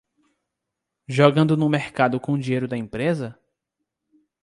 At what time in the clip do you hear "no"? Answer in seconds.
1.55-1.69